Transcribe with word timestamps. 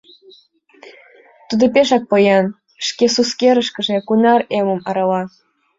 Тудо 1.47 1.65
пешак 1.73 2.03
поян, 2.11 2.45
шке 2.87 3.05
сусекыштыже 3.13 3.97
кунар 4.07 4.41
эмым 4.57 4.79
арала. 4.89 5.23